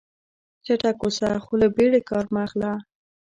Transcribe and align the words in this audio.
چټک 0.65 0.97
اوسه 1.03 1.29
خو 1.43 1.53
له 1.61 1.67
بیړې 1.75 2.01
کار 2.09 2.25
مه 2.33 2.41
اخله. 2.47 2.71